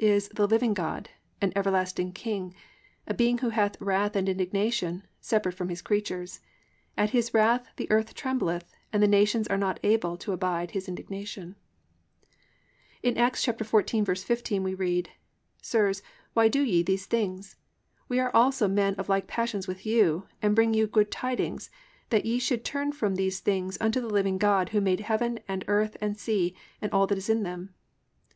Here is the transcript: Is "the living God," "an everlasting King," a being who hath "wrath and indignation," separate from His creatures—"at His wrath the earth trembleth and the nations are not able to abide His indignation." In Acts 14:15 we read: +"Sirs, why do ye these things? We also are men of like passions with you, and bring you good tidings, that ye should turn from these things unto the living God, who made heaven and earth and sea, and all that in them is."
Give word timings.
Is 0.00 0.28
"the 0.30 0.48
living 0.48 0.74
God," 0.74 1.10
"an 1.40 1.52
everlasting 1.54 2.10
King," 2.10 2.52
a 3.06 3.14
being 3.14 3.38
who 3.38 3.50
hath 3.50 3.80
"wrath 3.80 4.16
and 4.16 4.28
indignation," 4.28 5.06
separate 5.20 5.52
from 5.54 5.68
His 5.68 5.80
creatures—"at 5.80 7.10
His 7.10 7.32
wrath 7.32 7.68
the 7.76 7.88
earth 7.88 8.12
trembleth 8.12 8.64
and 8.92 9.00
the 9.00 9.06
nations 9.06 9.46
are 9.46 9.56
not 9.56 9.78
able 9.84 10.16
to 10.16 10.32
abide 10.32 10.72
His 10.72 10.88
indignation." 10.88 11.54
In 13.00 13.16
Acts 13.16 13.46
14:15 13.46 14.64
we 14.64 14.74
read: 14.74 15.10
+"Sirs, 15.62 16.02
why 16.34 16.48
do 16.48 16.62
ye 16.62 16.82
these 16.82 17.06
things? 17.06 17.54
We 18.08 18.18
also 18.20 18.64
are 18.64 18.68
men 18.68 18.96
of 18.96 19.08
like 19.08 19.28
passions 19.28 19.68
with 19.68 19.86
you, 19.86 20.26
and 20.42 20.56
bring 20.56 20.74
you 20.74 20.88
good 20.88 21.12
tidings, 21.12 21.70
that 22.10 22.24
ye 22.26 22.40
should 22.40 22.64
turn 22.64 22.90
from 22.90 23.14
these 23.14 23.38
things 23.38 23.78
unto 23.80 24.00
the 24.00 24.10
living 24.10 24.36
God, 24.38 24.70
who 24.70 24.80
made 24.80 24.98
heaven 25.02 25.38
and 25.46 25.64
earth 25.68 25.96
and 26.00 26.18
sea, 26.18 26.56
and 26.82 26.90
all 26.90 27.06
that 27.06 27.30
in 27.30 27.44
them 27.44 27.68
is." 27.72 27.74